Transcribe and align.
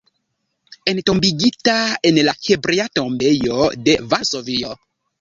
Entombigita 0.93 1.77
en 2.11 2.21
la 2.31 2.35
Hebrea 2.49 2.89
tombejo 2.99 3.69
de 3.77 3.99
Varsovio. 4.01 4.79